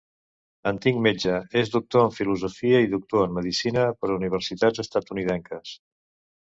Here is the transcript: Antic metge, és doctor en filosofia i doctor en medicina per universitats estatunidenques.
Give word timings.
Antic 0.69 0.95
metge, 1.07 1.35
és 1.61 1.69
doctor 1.75 2.07
en 2.09 2.17
filosofia 2.21 2.81
i 2.87 2.91
doctor 2.97 3.29
en 3.29 3.39
medicina 3.39 3.87
per 4.01 4.13
universitats 4.19 4.87
estatunidenques. 4.89 5.81